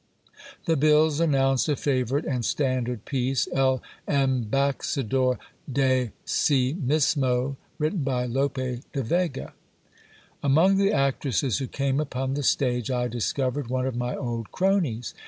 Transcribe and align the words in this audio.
The 0.65 0.75
bills 0.75 1.19
announced 1.19 1.69
a 1.69 1.75
favourite 1.75 2.25
and 2.25 2.43
standard 2.43 3.05
piece: 3.05 3.47
El 3.53 3.83
Embaxador 4.07 5.37
de 5.71 6.11
Si 6.25 6.73
mismo, 6.73 7.55
written 7.77 8.03
by 8.03 8.25
Lope 8.25 8.81
de 8.93 9.03
Vega. 9.03 9.53
Among 10.41 10.77
the 10.77 10.91
actresses 10.91 11.59
who 11.59 11.67
came 11.67 11.99
upon 11.99 12.33
the 12.33 12.41
stage, 12.41 12.89
I 12.89 13.07
discovered 13.07 13.67
one 13.67 13.85
of 13.85 13.95
my 13.95 14.15
old 14.15 14.51
cronies. 14.51 15.13